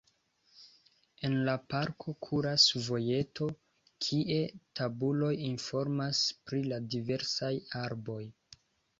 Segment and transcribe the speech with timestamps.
[1.27, 3.49] En la parko kuras vojeto,
[4.05, 4.37] kie
[4.79, 7.51] tabuloj informas pri la diversaj
[7.83, 8.19] arboj.